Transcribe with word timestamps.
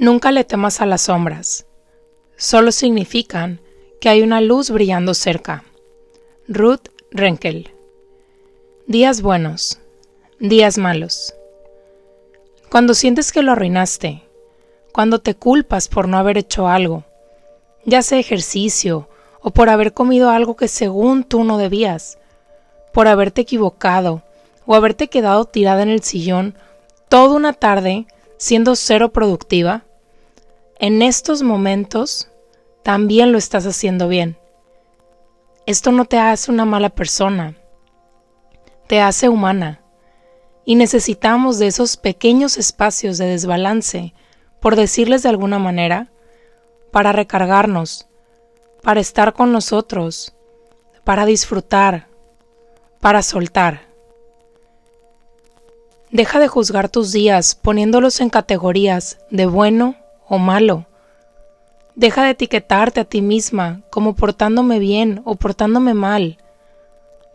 Nunca 0.00 0.30
le 0.30 0.44
temas 0.44 0.80
a 0.80 0.86
las 0.86 1.02
sombras, 1.02 1.66
solo 2.36 2.70
significan 2.70 3.60
que 4.00 4.08
hay 4.08 4.22
una 4.22 4.40
luz 4.40 4.70
brillando 4.70 5.12
cerca. 5.12 5.64
Ruth 6.46 6.90
Renkel. 7.10 7.72
Días 8.86 9.22
buenos, 9.22 9.80
días 10.38 10.78
malos. 10.78 11.34
Cuando 12.70 12.94
sientes 12.94 13.32
que 13.32 13.42
lo 13.42 13.50
arruinaste, 13.50 14.22
cuando 14.92 15.18
te 15.18 15.34
culpas 15.34 15.88
por 15.88 16.06
no 16.06 16.16
haber 16.16 16.38
hecho 16.38 16.68
algo, 16.68 17.02
ya 17.84 18.02
sea 18.02 18.20
ejercicio 18.20 19.08
o 19.40 19.50
por 19.50 19.68
haber 19.68 19.94
comido 19.94 20.30
algo 20.30 20.54
que 20.54 20.68
según 20.68 21.24
tú 21.24 21.42
no 21.42 21.58
debías, 21.58 22.18
por 22.92 23.08
haberte 23.08 23.40
equivocado 23.40 24.22
o 24.64 24.76
haberte 24.76 25.08
quedado 25.08 25.44
tirada 25.44 25.82
en 25.82 25.88
el 25.88 26.04
sillón 26.04 26.54
toda 27.08 27.34
una 27.34 27.52
tarde 27.52 28.06
siendo 28.36 28.76
cero 28.76 29.12
productiva, 29.12 29.82
en 30.78 31.02
estos 31.02 31.42
momentos 31.42 32.30
también 32.84 33.32
lo 33.32 33.38
estás 33.38 33.66
haciendo 33.66 34.06
bien. 34.06 34.38
Esto 35.66 35.90
no 35.90 36.04
te 36.04 36.18
hace 36.18 36.50
una 36.52 36.64
mala 36.64 36.88
persona, 36.88 37.56
te 38.86 39.00
hace 39.00 39.28
humana. 39.28 39.82
Y 40.64 40.76
necesitamos 40.76 41.58
de 41.58 41.66
esos 41.66 41.96
pequeños 41.96 42.58
espacios 42.58 43.18
de 43.18 43.26
desbalance, 43.26 44.14
por 44.60 44.76
decirles 44.76 45.22
de 45.22 45.30
alguna 45.30 45.58
manera, 45.58 46.12
para 46.92 47.12
recargarnos, 47.12 48.06
para 48.82 49.00
estar 49.00 49.32
con 49.32 49.50
nosotros, 49.50 50.34
para 51.04 51.26
disfrutar, 51.26 52.06
para 53.00 53.22
soltar. 53.22 53.88
Deja 56.10 56.38
de 56.38 56.48
juzgar 56.48 56.88
tus 56.88 57.12
días 57.12 57.54
poniéndolos 57.54 58.20
en 58.20 58.30
categorías 58.30 59.18
de 59.30 59.46
bueno 59.46 59.96
o 60.28 60.38
malo. 60.38 60.86
Deja 61.94 62.24
de 62.24 62.30
etiquetarte 62.30 63.00
a 63.00 63.04
ti 63.04 63.22
misma 63.22 63.82
como 63.90 64.14
portándome 64.14 64.78
bien 64.78 65.22
o 65.24 65.34
portándome 65.34 65.94
mal, 65.94 66.38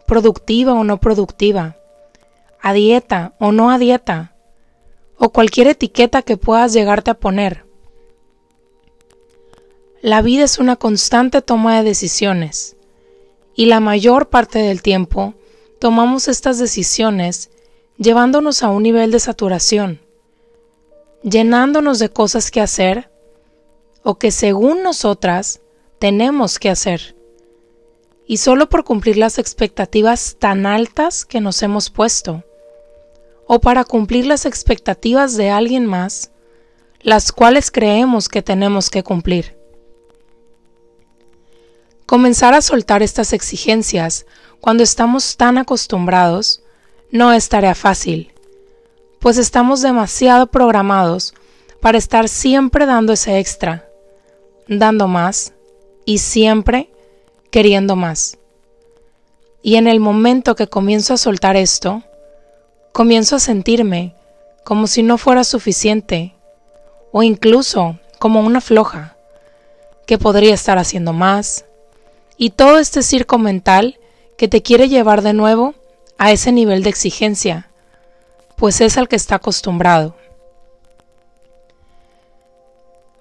productiva 0.05 0.73
o 0.73 0.83
no 0.83 0.99
productiva, 0.99 1.75
a 2.61 2.71
dieta 2.73 3.33
o 3.39 3.51
no 3.51 3.71
a 3.71 3.77
dieta, 3.77 4.35
o 5.17 5.29
cualquier 5.29 5.67
etiqueta 5.67 6.21
que 6.21 6.37
puedas 6.37 6.71
llegarte 6.71 7.11
a 7.11 7.15
poner. 7.15 7.65
La 10.01 10.21
vida 10.21 10.43
es 10.43 10.59
una 10.59 10.75
constante 10.75 11.41
toma 11.41 11.77
de 11.77 11.83
decisiones, 11.83 12.77
y 13.55 13.65
la 13.65 13.79
mayor 13.79 14.29
parte 14.29 14.59
del 14.59 14.81
tiempo 14.81 15.33
tomamos 15.79 16.27
estas 16.27 16.57
decisiones 16.57 17.49
llevándonos 17.97 18.63
a 18.63 18.69
un 18.69 18.83
nivel 18.83 19.11
de 19.11 19.19
saturación 19.19 19.99
llenándonos 21.23 21.99
de 21.99 22.09
cosas 22.09 22.51
que 22.51 22.61
hacer 22.61 23.09
o 24.03 24.19
que 24.19 24.31
según 24.31 24.83
nosotras 24.83 25.61
tenemos 25.99 26.59
que 26.59 26.69
hacer. 26.69 27.15
Y 28.27 28.37
solo 28.37 28.69
por 28.69 28.83
cumplir 28.83 29.17
las 29.17 29.37
expectativas 29.37 30.35
tan 30.37 30.65
altas 30.65 31.25
que 31.25 31.41
nos 31.41 31.61
hemos 31.63 31.89
puesto, 31.89 32.43
o 33.47 33.59
para 33.59 33.83
cumplir 33.83 34.25
las 34.25 34.45
expectativas 34.45 35.35
de 35.35 35.49
alguien 35.49 35.85
más, 35.85 36.31
las 37.01 37.31
cuales 37.31 37.71
creemos 37.71 38.29
que 38.29 38.41
tenemos 38.41 38.89
que 38.89 39.03
cumplir. 39.03 39.57
Comenzar 42.05 42.53
a 42.53 42.61
soltar 42.61 43.01
estas 43.01 43.33
exigencias 43.33 44.25
cuando 44.61 44.83
estamos 44.83 45.35
tan 45.35 45.57
acostumbrados 45.57 46.61
no 47.11 47.33
es 47.33 47.49
tarea 47.49 47.75
fácil 47.75 48.32
pues 49.23 49.37
estamos 49.37 49.81
demasiado 49.81 50.47
programados 50.47 51.33
para 51.79 51.97
estar 51.97 52.27
siempre 52.27 52.85
dando 52.85 53.13
ese 53.13 53.39
extra, 53.39 53.87
dando 54.67 55.07
más 55.07 55.53
y 56.03 56.17
siempre 56.17 56.89
queriendo 57.49 57.95
más. 57.95 58.37
Y 59.61 59.77
en 59.77 59.87
el 59.87 60.01
momento 60.01 60.55
que 60.57 60.67
comienzo 60.67 61.13
a 61.13 61.17
soltar 61.17 61.55
esto, 61.55 62.03
comienzo 62.91 63.37
a 63.37 63.39
sentirme 63.39 64.13
como 64.65 64.87
si 64.87 65.03
no 65.03 65.17
fuera 65.17 65.45
suficiente 65.45 66.35
o 67.13 67.23
incluso 67.23 67.97
como 68.19 68.41
una 68.41 68.59
floja, 68.59 69.15
que 70.05 70.17
podría 70.17 70.53
estar 70.53 70.77
haciendo 70.77 71.13
más, 71.13 71.63
y 72.35 72.49
todo 72.49 72.77
este 72.77 73.01
circo 73.01 73.37
mental 73.37 73.99
que 74.37 74.49
te 74.49 74.61
quiere 74.61 74.89
llevar 74.89 75.21
de 75.21 75.31
nuevo 75.31 75.75
a 76.17 76.33
ese 76.33 76.51
nivel 76.51 76.83
de 76.83 76.89
exigencia 76.89 77.69
pues 78.55 78.81
es 78.81 78.97
al 78.97 79.07
que 79.07 79.15
está 79.15 79.35
acostumbrado. 79.35 80.15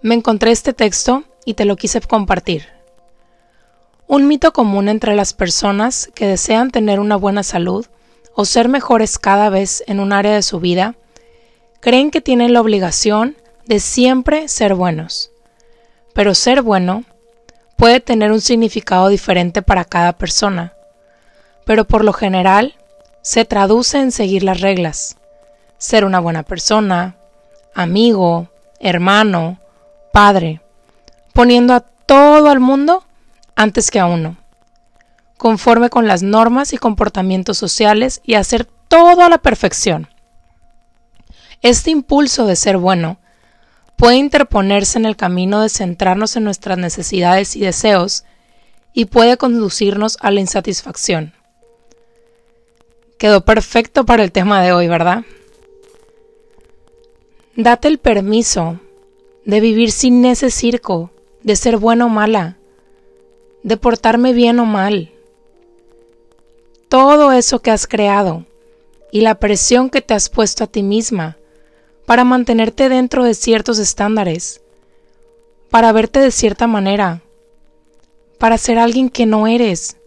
Me 0.00 0.14
encontré 0.14 0.50
este 0.50 0.72
texto 0.72 1.24
y 1.44 1.54
te 1.54 1.64
lo 1.64 1.76
quise 1.76 2.00
compartir. 2.00 2.66
Un 4.08 4.26
mito 4.26 4.52
común 4.52 4.88
entre 4.88 5.14
las 5.14 5.32
personas 5.32 6.10
que 6.14 6.26
desean 6.26 6.70
tener 6.70 7.00
una 7.00 7.16
buena 7.16 7.42
salud 7.42 7.86
o 8.34 8.44
ser 8.44 8.68
mejores 8.68 9.18
cada 9.18 9.48
vez 9.48 9.84
en 9.86 10.00
un 10.00 10.12
área 10.12 10.34
de 10.34 10.42
su 10.42 10.58
vida, 10.58 10.96
creen 11.80 12.10
que 12.10 12.20
tienen 12.20 12.52
la 12.52 12.60
obligación 12.60 13.36
de 13.66 13.78
siempre 13.78 14.48
ser 14.48 14.74
buenos. 14.74 15.30
Pero 16.14 16.34
ser 16.34 16.62
bueno 16.62 17.04
puede 17.76 18.00
tener 18.00 18.32
un 18.32 18.40
significado 18.40 19.08
diferente 19.08 19.62
para 19.62 19.84
cada 19.84 20.14
persona, 20.14 20.74
pero 21.64 21.84
por 21.84 22.04
lo 22.04 22.12
general 22.12 22.74
se 23.22 23.44
traduce 23.44 23.98
en 23.98 24.10
seguir 24.10 24.42
las 24.42 24.60
reglas 24.60 25.16
ser 25.82 26.04
una 26.04 26.20
buena 26.20 26.44
persona, 26.44 27.16
amigo, 27.74 28.48
hermano, 28.78 29.58
padre, 30.12 30.60
poniendo 31.32 31.74
a 31.74 31.80
todo 31.80 32.50
al 32.50 32.60
mundo 32.60 33.04
antes 33.56 33.90
que 33.90 33.98
a 33.98 34.06
uno, 34.06 34.36
conforme 35.36 35.90
con 35.90 36.06
las 36.06 36.22
normas 36.22 36.72
y 36.72 36.78
comportamientos 36.78 37.58
sociales 37.58 38.20
y 38.24 38.34
hacer 38.34 38.64
todo 38.86 39.22
a 39.22 39.28
la 39.28 39.38
perfección. 39.38 40.06
Este 41.62 41.90
impulso 41.90 42.46
de 42.46 42.54
ser 42.54 42.76
bueno 42.76 43.18
puede 43.96 44.18
interponerse 44.18 45.00
en 45.00 45.04
el 45.04 45.16
camino 45.16 45.62
de 45.62 45.68
centrarnos 45.68 46.36
en 46.36 46.44
nuestras 46.44 46.78
necesidades 46.78 47.56
y 47.56 47.60
deseos 47.60 48.22
y 48.92 49.06
puede 49.06 49.36
conducirnos 49.36 50.16
a 50.20 50.30
la 50.30 50.38
insatisfacción. 50.38 51.32
Quedó 53.18 53.44
perfecto 53.44 54.06
para 54.06 54.22
el 54.22 54.30
tema 54.30 54.62
de 54.62 54.70
hoy, 54.70 54.86
¿verdad? 54.86 55.24
Date 57.56 57.86
el 57.88 57.98
permiso 57.98 58.80
de 59.44 59.60
vivir 59.60 59.92
sin 59.92 60.24
ese 60.24 60.50
circo, 60.50 61.10
de 61.42 61.54
ser 61.54 61.76
buena 61.76 62.06
o 62.06 62.08
mala, 62.08 62.56
de 63.62 63.76
portarme 63.76 64.32
bien 64.32 64.58
o 64.58 64.64
mal. 64.64 65.12
Todo 66.88 67.30
eso 67.30 67.58
que 67.58 67.70
has 67.70 67.86
creado 67.86 68.46
y 69.10 69.20
la 69.20 69.34
presión 69.34 69.90
que 69.90 70.00
te 70.00 70.14
has 70.14 70.30
puesto 70.30 70.64
a 70.64 70.66
ti 70.66 70.82
misma 70.82 71.36
para 72.06 72.24
mantenerte 72.24 72.88
dentro 72.88 73.22
de 73.22 73.34
ciertos 73.34 73.78
estándares, 73.78 74.62
para 75.68 75.92
verte 75.92 76.20
de 76.20 76.30
cierta 76.30 76.66
manera, 76.66 77.20
para 78.38 78.56
ser 78.56 78.78
alguien 78.78 79.10
que 79.10 79.26
no 79.26 79.46
eres 79.46 79.98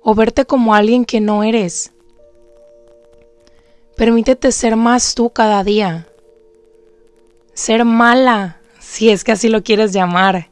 o 0.00 0.14
verte 0.14 0.44
como 0.44 0.76
alguien 0.76 1.04
que 1.04 1.20
no 1.20 1.42
eres. 1.42 1.90
Permítete 3.96 4.52
ser 4.52 4.76
más 4.76 5.16
tú 5.16 5.30
cada 5.30 5.64
día 5.64 6.06
ser 7.58 7.84
mala, 7.84 8.60
si 8.78 9.10
es 9.10 9.24
que 9.24 9.32
así 9.32 9.48
lo 9.48 9.64
quieres 9.64 9.92
llamar, 9.92 10.48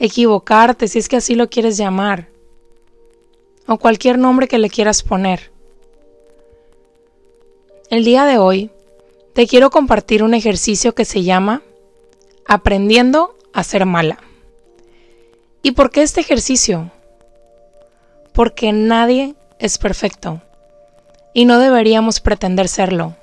equivocarte, 0.00 0.88
si 0.88 0.98
es 0.98 1.08
que 1.08 1.14
así 1.14 1.36
lo 1.36 1.48
quieres 1.48 1.76
llamar, 1.76 2.28
o 3.68 3.78
cualquier 3.78 4.18
nombre 4.18 4.48
que 4.48 4.58
le 4.58 4.68
quieras 4.68 5.04
poner. 5.04 5.52
El 7.88 8.02
día 8.02 8.24
de 8.24 8.36
hoy 8.36 8.72
te 9.32 9.46
quiero 9.46 9.70
compartir 9.70 10.24
un 10.24 10.34
ejercicio 10.34 10.92
que 10.92 11.04
se 11.04 11.22
llama 11.22 11.62
Aprendiendo 12.46 13.36
a 13.52 13.62
ser 13.62 13.86
mala. 13.86 14.18
¿Y 15.62 15.70
por 15.70 15.92
qué 15.92 16.02
este 16.02 16.20
ejercicio? 16.20 16.90
Porque 18.32 18.72
nadie 18.72 19.36
es 19.60 19.78
perfecto 19.78 20.42
y 21.32 21.44
no 21.44 21.60
deberíamos 21.60 22.18
pretender 22.18 22.66
serlo. 22.66 23.14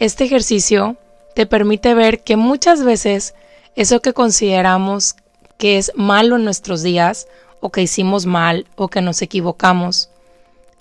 Este 0.00 0.24
ejercicio 0.24 0.96
te 1.40 1.46
permite 1.46 1.94
ver 1.94 2.22
que 2.22 2.36
muchas 2.36 2.84
veces 2.84 3.34
eso 3.74 4.00
que 4.00 4.12
consideramos 4.12 5.16
que 5.56 5.78
es 5.78 5.90
malo 5.94 6.36
en 6.36 6.44
nuestros 6.44 6.82
días, 6.82 7.28
o 7.60 7.70
que 7.72 7.80
hicimos 7.80 8.26
mal, 8.26 8.66
o 8.76 8.88
que 8.88 9.00
nos 9.00 9.22
equivocamos, 9.22 10.10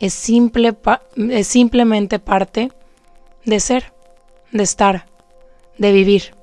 es, 0.01 0.13
simple, 0.13 0.75
es 1.15 1.47
simplemente 1.47 2.19
parte 2.19 2.73
de 3.45 3.61
ser, 3.61 3.93
de 4.51 4.63
estar, 4.63 5.05
de 5.77 5.93
vivir. 5.93 6.35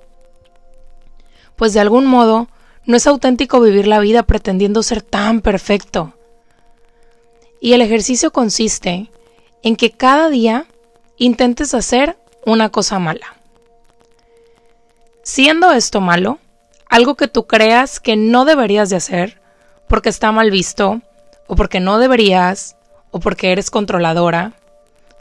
Pues 1.54 1.74
de 1.74 1.80
algún 1.80 2.06
modo, 2.06 2.48
no 2.86 2.96
es 2.96 3.06
auténtico 3.06 3.60
vivir 3.60 3.86
la 3.86 4.00
vida 4.00 4.22
pretendiendo 4.22 4.82
ser 4.82 5.02
tan 5.02 5.42
perfecto. 5.42 6.14
Y 7.60 7.74
el 7.74 7.82
ejercicio 7.82 8.32
consiste 8.32 9.10
en 9.62 9.76
que 9.76 9.90
cada 9.90 10.30
día 10.30 10.64
intentes 11.18 11.74
hacer 11.74 12.16
una 12.46 12.70
cosa 12.70 12.98
mala 12.98 13.35
Siendo 15.28 15.72
esto 15.72 16.00
malo, 16.00 16.38
algo 16.88 17.16
que 17.16 17.26
tú 17.26 17.48
creas 17.48 17.98
que 17.98 18.14
no 18.14 18.44
deberías 18.44 18.90
de 18.90 18.96
hacer, 18.96 19.40
porque 19.88 20.08
está 20.08 20.30
mal 20.30 20.52
visto, 20.52 21.00
o 21.48 21.56
porque 21.56 21.80
no 21.80 21.98
deberías, 21.98 22.76
o 23.10 23.18
porque 23.18 23.50
eres 23.50 23.68
controladora, 23.68 24.52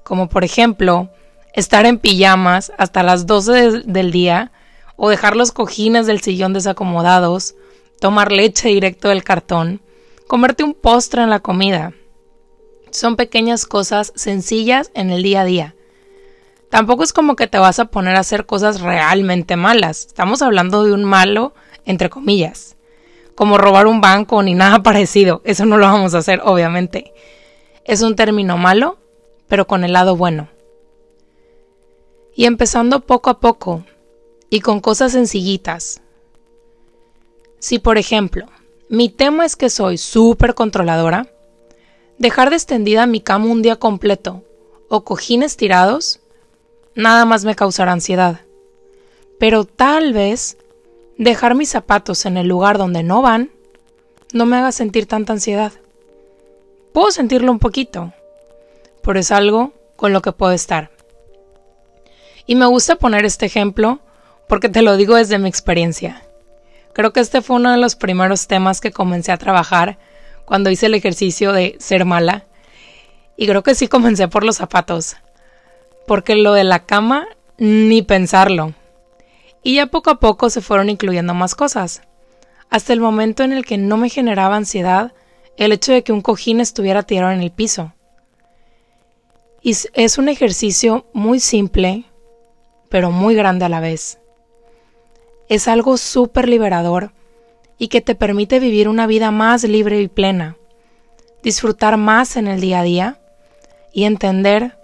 como 0.04 0.30
por 0.30 0.44
ejemplo, 0.44 1.10
estar 1.54 1.88
en 1.88 1.98
pijamas 1.98 2.72
hasta 2.78 3.02
las 3.02 3.26
12 3.26 3.82
del 3.88 4.12
día, 4.12 4.52
o 4.96 5.10
dejar 5.10 5.36
los 5.36 5.52
cojines 5.52 6.06
del 6.06 6.22
sillón 6.22 6.54
desacomodados, 6.54 7.56
tomar 8.00 8.32
leche 8.32 8.70
directo 8.70 9.10
del 9.10 9.24
cartón, 9.24 9.82
comerte 10.28 10.64
un 10.64 10.76
postre 10.76 11.24
en 11.24 11.32
la 11.32 11.40
comida. 11.40 11.94
Son 12.92 13.16
pequeñas 13.16 13.66
cosas 13.66 14.14
sencillas 14.16 14.92
en 14.94 15.10
el 15.10 15.24
día 15.24 15.42
a 15.42 15.46
día. 15.46 15.76
Tampoco 16.70 17.04
es 17.04 17.14
como 17.14 17.36
que 17.36 17.48
te 17.48 17.58
vas 17.58 17.80
a 17.80 17.86
poner 17.86 18.16
a 18.16 18.20
hacer 18.20 18.46
cosas 18.46 18.82
realmente 18.82 19.56
malas. 19.56 20.06
Estamos 20.08 20.42
hablando 20.42 20.84
de 20.84 20.94
un 20.94 21.04
malo, 21.04 21.54
entre 21.86 22.10
comillas. 22.10 22.76
Como 23.36 23.58
robar 23.58 23.88
un 23.88 24.02
banco 24.02 24.42
ni 24.44 24.54
nada 24.54 24.84
parecido. 24.84 25.42
Eso 25.46 25.66
no 25.66 25.78
lo 25.78 25.86
vamos 25.86 26.14
a 26.14 26.20
hacer, 26.20 26.42
obviamente. 26.44 27.14
Es 27.84 28.02
un 28.02 28.16
término 28.16 28.58
malo, 28.58 28.98
pero 29.48 29.68
con 29.68 29.84
el 29.84 29.94
lado 29.94 30.16
bueno. 30.16 30.50
Y 32.36 32.46
empezando 32.46 33.02
poco 33.02 33.30
a 33.30 33.40
poco, 33.40 33.84
y 34.50 34.62
con 34.62 34.80
cosas 34.80 35.12
sencillitas. 35.12 36.02
Si, 37.60 37.80
por 37.80 37.98
ejemplo, 37.98 38.46
mi 38.90 39.10
tema 39.10 39.46
es 39.46 39.56
que 39.56 39.70
soy 39.70 39.98
súper 39.98 40.54
controladora, 40.54 41.28
dejar 42.18 42.50
de 42.50 42.56
extendida 42.56 43.06
mi 43.06 43.22
cama 43.22 43.48
un 43.48 43.62
día 43.62 43.78
completo 43.78 44.44
o 44.88 45.04
cojines 45.04 45.58
tirados, 45.58 46.22
nada 46.96 47.26
más 47.26 47.46
me 47.46 47.56
causará 47.56 47.92
ansiedad. 47.92 48.42
Pero 49.40 49.66
tal 49.66 50.14
vez 50.14 50.58
dejar 51.18 51.56
mis 51.56 51.70
zapatos 51.70 52.26
en 52.26 52.38
el 52.38 52.48
lugar 52.48 52.78
donde 52.78 53.04
no 53.04 53.22
van 53.22 53.52
no 54.34 54.46
me 54.46 54.58
haga 54.58 54.72
sentir 54.72 55.06
tanta 55.06 55.34
ansiedad. 55.34 55.72
Puedo 56.94 57.12
sentirlo 57.12 57.52
un 57.52 57.60
poquito, 57.60 58.14
pero 59.02 59.20
es 59.20 59.32
algo 59.32 59.74
con 59.96 60.14
lo 60.14 60.22
que 60.22 60.32
puedo 60.32 60.52
estar. 60.52 60.92
Y 62.46 62.56
me 62.56 62.66
gusta 62.66 62.96
poner 62.96 63.26
este 63.26 63.46
ejemplo 63.46 64.00
porque 64.48 64.70
te 64.70 64.82
lo 64.82 64.98
digo 64.98 65.16
desde 65.16 65.40
mi 65.40 65.50
experiencia. 65.50 66.24
Creo 66.94 67.12
que 67.12 67.20
este 67.20 67.42
fue 67.42 67.58
uno 67.58 67.72
de 67.72 67.78
los 67.78 67.96
primeros 67.96 68.48
temas 68.48 68.80
que 68.80 68.92
comencé 68.92 69.32
a 69.32 69.38
trabajar 69.38 69.98
cuando 70.46 70.70
hice 70.70 70.86
el 70.86 70.94
ejercicio 70.94 71.52
de 71.52 71.76
ser 71.80 72.06
mala. 72.06 72.46
Y 73.36 73.48
creo 73.48 73.64
que 73.64 73.76
sí 73.76 73.88
comencé 73.88 74.28
por 74.28 74.46
los 74.46 74.58
zapatos. 74.58 75.18
Porque 76.08 76.36
lo 76.36 76.54
de 76.54 76.64
la 76.64 76.86
cama, 76.86 77.28
ni 77.58 78.02
pensarlo. 78.02 78.74
Y 79.64 79.76
ya 79.76 79.88
poco 79.88 80.12
a 80.12 80.20
poco 80.20 80.50
se 80.50 80.62
fueron 80.62 80.90
incluyendo 80.90 81.34
más 81.34 81.56
cosas. 81.56 82.02
Hasta 82.70 82.94
el 82.94 83.00
momento 83.00 83.44
en 83.44 83.54
el 83.54 83.66
que 83.66 83.78
no 83.78 83.98
me 83.98 84.10
generaba 84.10 84.56
ansiedad 84.56 85.14
el 85.58 85.72
hecho 85.72 85.94
de 85.94 86.04
que 86.04 86.12
un 86.12 86.22
cojín 86.22 86.60
estuviera 86.60 87.04
tirado 87.04 87.32
en 87.32 87.42
el 87.42 87.52
piso. 87.52 87.94
Y 89.62 89.76
es 89.94 90.18
un 90.18 90.30
ejercicio 90.30 91.06
muy 91.14 91.40
simple, 91.40 92.06
pero 92.90 93.12
muy 93.12 93.36
grande 93.36 93.66
a 93.66 93.70
la 93.70 93.80
vez 93.80 94.20
es 95.50 95.68
algo 95.68 95.98
súper 95.98 96.50
liberador 96.50 97.12
y 97.78 97.90
que 97.90 98.02
te 98.02 98.16
permite 98.16 98.60
vivir 98.60 98.88
una 98.88 99.08
vida 99.08 99.32
más 99.32 99.64
libre 99.64 100.02
y 100.02 100.08
plena, 100.08 100.58
disfrutar 101.44 101.98
más 101.98 102.38
en 102.38 102.48
el 102.48 102.62
día 102.62 102.80
a 102.80 102.84
día 102.84 103.20
y 103.94 104.06
entender 104.06 104.78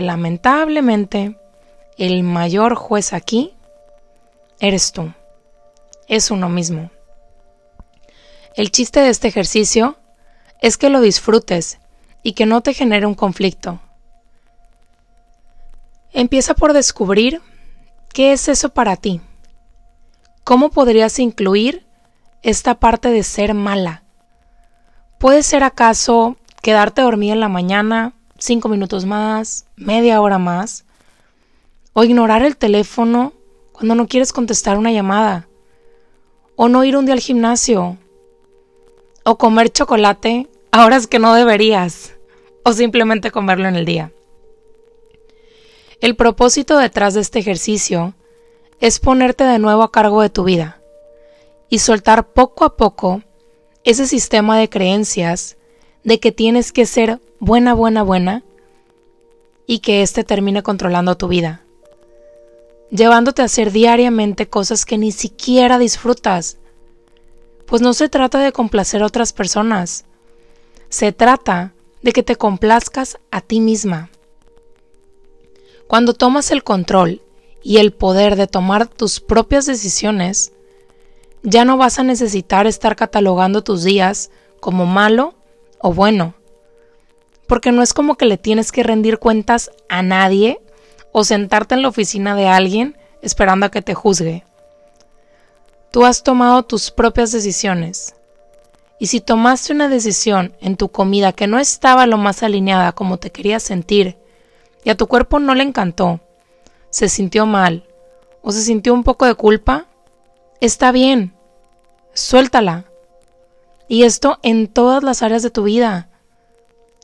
lamentablemente 0.00 1.38
el 1.96 2.22
mayor 2.22 2.74
juez 2.74 3.12
aquí 3.12 3.54
eres 4.60 4.92
tú, 4.92 5.12
es 6.08 6.30
uno 6.30 6.48
mismo. 6.48 6.90
El 8.54 8.70
chiste 8.70 9.00
de 9.00 9.10
este 9.10 9.28
ejercicio 9.28 9.98
es 10.60 10.78
que 10.78 10.88
lo 10.88 11.00
disfrutes 11.00 11.78
y 12.22 12.32
que 12.32 12.46
no 12.46 12.60
te 12.62 12.74
genere 12.74 13.06
un 13.06 13.14
conflicto. 13.14 13.80
Empieza 16.12 16.54
por 16.54 16.72
descubrir 16.72 17.42
qué 18.12 18.32
es 18.32 18.48
eso 18.48 18.70
para 18.70 18.96
ti. 18.96 19.20
¿Cómo 20.42 20.70
podrías 20.70 21.18
incluir 21.18 21.86
esta 22.42 22.76
parte 22.76 23.10
de 23.10 23.22
ser 23.22 23.52
mala? 23.52 24.02
¿Puede 25.18 25.42
ser 25.42 25.62
acaso 25.62 26.36
quedarte 26.62 27.02
dormida 27.02 27.34
en 27.34 27.40
la 27.40 27.48
mañana 27.48 28.15
cinco 28.38 28.68
minutos 28.68 29.04
más, 29.04 29.66
media 29.76 30.20
hora 30.20 30.38
más? 30.38 30.84
¿O 31.92 32.04
ignorar 32.04 32.42
el 32.42 32.56
teléfono 32.56 33.32
cuando 33.72 33.94
no 33.94 34.06
quieres 34.06 34.32
contestar 34.32 34.78
una 34.78 34.92
llamada? 34.92 35.48
¿O 36.56 36.68
no 36.68 36.84
ir 36.84 36.96
un 36.96 37.06
día 37.06 37.14
al 37.14 37.20
gimnasio? 37.20 37.96
¿O 39.24 39.38
comer 39.38 39.70
chocolate 39.70 40.48
a 40.70 40.84
horas 40.84 41.06
que 41.06 41.18
no 41.18 41.34
deberías? 41.34 42.14
¿O 42.64 42.72
simplemente 42.72 43.30
comerlo 43.30 43.68
en 43.68 43.76
el 43.76 43.84
día? 43.84 44.12
El 46.00 46.16
propósito 46.16 46.78
detrás 46.78 47.14
de 47.14 47.20
este 47.20 47.38
ejercicio 47.38 48.14
es 48.80 49.00
ponerte 49.00 49.44
de 49.44 49.58
nuevo 49.58 49.82
a 49.82 49.90
cargo 49.90 50.20
de 50.20 50.30
tu 50.30 50.44
vida 50.44 50.80
y 51.70 51.78
soltar 51.78 52.32
poco 52.32 52.64
a 52.64 52.76
poco 52.76 53.22
ese 53.84 54.06
sistema 54.06 54.58
de 54.58 54.68
creencias 54.68 55.56
de 56.06 56.20
que 56.20 56.30
tienes 56.30 56.70
que 56.70 56.86
ser 56.86 57.20
buena, 57.40 57.74
buena, 57.74 58.04
buena 58.04 58.44
y 59.66 59.80
que 59.80 60.02
éste 60.02 60.22
termine 60.22 60.62
controlando 60.62 61.16
tu 61.16 61.26
vida, 61.26 61.64
llevándote 62.90 63.42
a 63.42 63.46
hacer 63.46 63.72
diariamente 63.72 64.48
cosas 64.48 64.86
que 64.86 64.98
ni 64.98 65.10
siquiera 65.10 65.80
disfrutas. 65.80 66.58
Pues 67.66 67.82
no 67.82 67.92
se 67.92 68.08
trata 68.08 68.38
de 68.38 68.52
complacer 68.52 69.02
a 69.02 69.06
otras 69.06 69.32
personas, 69.32 70.04
se 70.88 71.10
trata 71.10 71.74
de 72.02 72.12
que 72.12 72.22
te 72.22 72.36
complazcas 72.36 73.18
a 73.32 73.40
ti 73.40 73.60
misma. 73.60 74.08
Cuando 75.88 76.14
tomas 76.14 76.52
el 76.52 76.62
control 76.62 77.20
y 77.64 77.78
el 77.78 77.92
poder 77.92 78.36
de 78.36 78.46
tomar 78.46 78.86
tus 78.86 79.18
propias 79.18 79.66
decisiones, 79.66 80.52
ya 81.42 81.64
no 81.64 81.76
vas 81.76 81.98
a 81.98 82.04
necesitar 82.04 82.68
estar 82.68 82.94
catalogando 82.94 83.64
tus 83.64 83.82
días 83.82 84.30
como 84.60 84.86
malo 84.86 85.34
o 85.78 85.92
bueno, 85.92 86.34
porque 87.46 87.72
no 87.72 87.82
es 87.82 87.94
como 87.94 88.16
que 88.16 88.26
le 88.26 88.38
tienes 88.38 88.72
que 88.72 88.82
rendir 88.82 89.18
cuentas 89.18 89.70
a 89.88 90.02
nadie 90.02 90.60
o 91.12 91.24
sentarte 91.24 91.74
en 91.74 91.82
la 91.82 91.88
oficina 91.88 92.34
de 92.34 92.48
alguien 92.48 92.96
esperando 93.22 93.66
a 93.66 93.70
que 93.70 93.82
te 93.82 93.94
juzgue. 93.94 94.44
Tú 95.90 96.04
has 96.04 96.22
tomado 96.22 96.62
tus 96.64 96.90
propias 96.90 97.32
decisiones. 97.32 98.14
Y 98.98 99.06
si 99.06 99.20
tomaste 99.20 99.72
una 99.72 99.88
decisión 99.88 100.54
en 100.60 100.76
tu 100.76 100.88
comida 100.88 101.32
que 101.32 101.46
no 101.46 101.58
estaba 101.58 102.06
lo 102.06 102.16
más 102.16 102.42
alineada 102.42 102.92
como 102.92 103.18
te 103.18 103.30
querías 103.30 103.62
sentir, 103.62 104.18
y 104.84 104.90
a 104.90 104.96
tu 104.96 105.06
cuerpo 105.06 105.38
no 105.38 105.54
le 105.54 105.62
encantó, 105.62 106.20
se 106.90 107.08
sintió 107.08 107.44
mal 107.44 107.86
o 108.42 108.52
se 108.52 108.62
sintió 108.62 108.94
un 108.94 109.04
poco 109.04 109.26
de 109.26 109.34
culpa, 109.34 109.86
está 110.60 110.92
bien, 110.92 111.34
suéltala. 112.14 112.86
Y 113.88 114.02
esto 114.02 114.38
en 114.42 114.66
todas 114.66 115.02
las 115.02 115.22
áreas 115.22 115.42
de 115.42 115.50
tu 115.50 115.62
vida. 115.62 116.08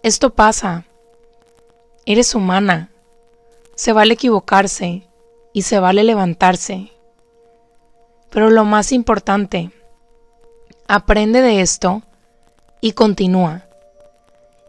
Esto 0.03 0.31
pasa. 0.35 0.85
Eres 2.07 2.35
humana. 2.35 2.91
Se 3.77 3.93
vale 3.93 4.15
equivocarse 4.15 5.07
y 5.53 5.63
se 5.63 5.79
vale 5.79 6.03
levantarse. 6.03 6.91
Pero 8.31 8.51
lo 8.51 8.65
más 8.65 8.93
importante, 8.93 9.71
aprende 10.89 11.41
de 11.41 11.61
esto 11.61 12.03
y 12.81 12.93
continúa. 12.93 13.65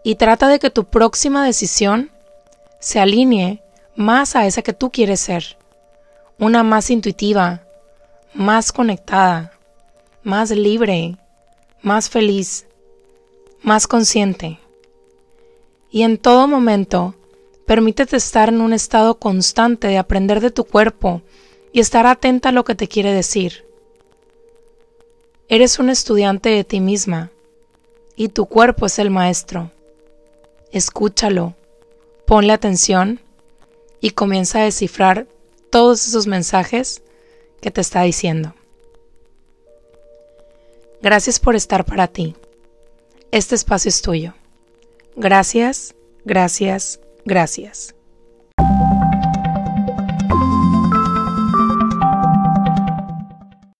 Y 0.03 0.15
trata 0.15 0.47
de 0.47 0.59
que 0.59 0.69
tu 0.69 0.85
próxima 0.85 1.45
decisión 1.45 2.11
se 2.79 2.99
alinee 2.99 3.63
más 3.95 4.35
a 4.35 4.45
esa 4.45 4.61
que 4.61 4.73
tú 4.73 4.91
quieres 4.91 5.21
ser. 5.21 5.57
Una 6.37 6.61
más 6.63 6.89
intuitiva, 6.89 7.61
más 8.33 8.71
conectada, 8.71 9.53
más 10.23 10.51
libre, 10.51 11.17
más 11.83 12.09
feliz, 12.09 12.65
más 13.61 13.87
consciente. 13.87 14.59
Y 15.91 16.03
en 16.03 16.17
todo 16.17 16.47
momento, 16.47 17.13
permítete 17.67 18.15
estar 18.15 18.49
en 18.49 18.61
un 18.61 18.73
estado 18.73 19.19
constante 19.19 19.87
de 19.87 19.97
aprender 19.97 20.39
de 20.39 20.49
tu 20.49 20.63
cuerpo 20.63 21.21
y 21.73 21.81
estar 21.81 22.07
atenta 22.07 22.49
a 22.49 22.51
lo 22.53 22.63
que 22.63 22.73
te 22.73 22.87
quiere 22.87 23.13
decir. 23.13 23.65
Eres 25.49 25.77
un 25.77 25.89
estudiante 25.89 26.49
de 26.49 26.63
ti 26.63 26.79
misma 26.79 27.31
y 28.15 28.29
tu 28.29 28.45
cuerpo 28.45 28.85
es 28.85 28.97
el 28.97 29.09
maestro. 29.09 29.69
Escúchalo, 30.71 31.53
ponle 32.25 32.53
atención 32.53 33.19
y 33.99 34.11
comienza 34.11 34.59
a 34.59 34.63
descifrar 34.63 35.27
todos 35.69 36.07
esos 36.07 36.27
mensajes 36.27 37.03
que 37.59 37.71
te 37.71 37.81
está 37.81 38.03
diciendo. 38.03 38.55
Gracias 41.03 41.37
por 41.37 41.57
estar 41.57 41.83
para 41.83 42.07
ti. 42.07 42.33
Este 43.29 43.55
espacio 43.55 43.89
es 43.89 44.01
tuyo. 44.01 44.35
Gracias, 45.17 45.95
gracias, 46.23 47.01
gracias. 47.25 47.93